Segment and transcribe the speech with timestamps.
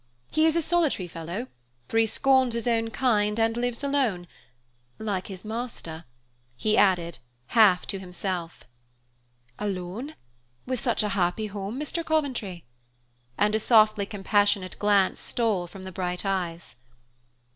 [0.31, 1.45] He is a solitary fellow,
[1.87, 4.27] for he scorns his own kind and lives alone,
[4.97, 6.05] like his master,"
[6.57, 8.63] he added, half to himself.
[9.59, 10.15] "Alone,
[10.65, 12.03] with such a happy home, Mr.
[12.03, 12.65] Coventry?"
[13.37, 16.77] And a softly compassionate glance stole from the bright eyes.